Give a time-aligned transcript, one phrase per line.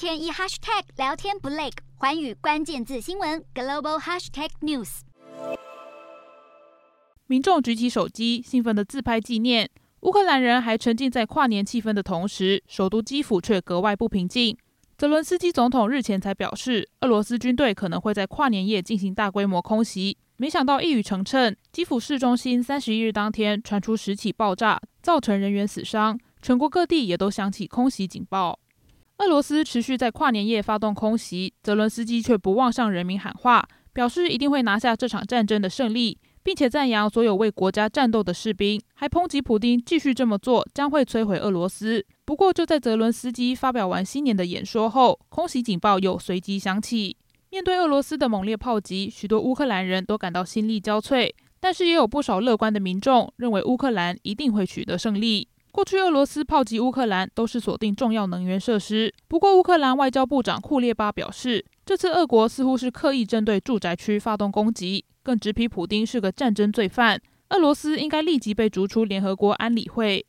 [0.00, 5.00] 天一 hashtag 聊天不累，环宇关键字新闻 global hashtag news。
[7.26, 9.68] 民众举起手机，兴奋的自拍纪念。
[10.00, 14.56] 乌克兰人还沉浸在跨年气氛的同时，首都基辅却格外不平静。
[14.96, 21.54] 泽伦斯基总统日前才表示，俄罗斯军队可能会在跨年夜进行大规模空袭，没想到一语成谶。
[21.70, 28.58] 基辅市中心三十一日当天传出十起爆炸，造成人员死伤，全国各地也都响起空袭警报。
[29.20, 33.62] 俄罗斯持续在跨年夜发动空袭，泽伦斯基却不忘向人民喊话，
[33.92, 42.02] 表示一定会拿下这场战争的胜利，并且赞扬所有为国家战斗的士兵，还抨击普丁继续这么做将会摧毁俄罗斯。
[42.24, 47.14] 不过，就在泽伦斯基发表完新年的演说后，空袭警报又随即响起。
[47.50, 51.30] 面对俄罗斯的猛烈炮击，许多乌克兰人都感到心力交瘁。
[51.60, 55.46] 但是，也有不少乐观的民众认为乌克兰一定会取得胜利。
[55.72, 59.14] 过去，俄罗斯炮击乌克兰都是锁定重要能源设施。
[59.28, 67.20] 不过，乌克兰外交部长库列巴表示，这次俄国似乎是刻意针对住宅区发动攻击，更直批普丁是个战争罪犯。
[67.50, 70.26] 俄罗斯应该立即被逐出联合国安理会。